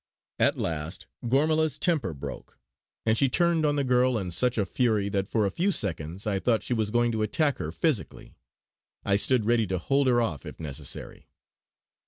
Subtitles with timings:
[0.39, 2.57] At last Gormala's temper broke,
[3.05, 6.25] and she turned on the girl in such a fury that for a few seconds
[6.25, 8.35] I thought she was going to attack her physically.
[9.05, 11.27] I stood ready to hold her off if necessary.